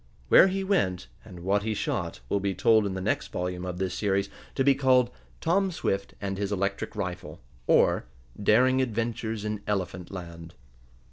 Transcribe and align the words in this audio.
Where 0.29 0.47
he 0.47 0.63
went, 0.63 1.05
and 1.23 1.41
what 1.41 1.61
he 1.61 1.75
shot, 1.75 2.21
will 2.27 2.39
be 2.39 2.55
told 2.55 2.87
in 2.87 2.95
the 2.95 3.01
next 3.01 3.27
volume 3.27 3.65
of 3.65 3.77
this 3.77 3.93
series, 3.93 4.31
to 4.55 4.63
be 4.63 4.73
called: 4.73 5.11
"Tom 5.41 5.69
Swift 5.69 6.15
and 6.19 6.39
His 6.39 6.51
Electric 6.51 6.95
Rifle; 6.95 7.39
or, 7.67 8.05
Daring 8.41 8.81
Adventures 8.81 9.45
in 9.45 9.61
Elephant 9.67 10.09
Land." 10.09 10.55